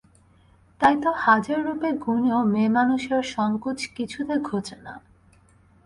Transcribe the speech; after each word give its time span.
তাই 0.81 0.95
তো 1.03 1.09
হাজার 1.25 1.59
রূপে 1.67 1.89
গুণেও 2.03 2.39
মেয়েমানুষের 2.53 3.23
সংকোচ 3.35 3.79
কিছুতে 3.95 4.33
ঘোচে 4.47 4.77
না। 4.85 4.93